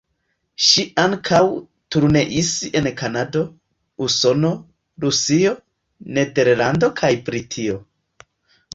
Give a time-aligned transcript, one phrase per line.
[0.67, 1.41] Ŝi ankaŭ
[1.95, 2.49] turneis
[2.81, 3.45] en Kanado,
[4.09, 4.53] Usono,
[5.07, 5.55] Rusio,
[6.19, 7.83] Nederlando kaj Britio.